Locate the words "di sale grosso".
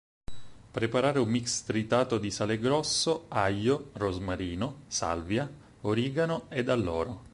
2.17-3.25